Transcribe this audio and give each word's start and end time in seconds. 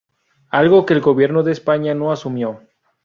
Algo 0.49 0.83
que 0.87 0.95
el 0.95 0.99
Gobierno 1.01 1.43
de 1.43 1.51
España 1.51 1.93
no 1.93 2.11
asumió. 2.11 2.61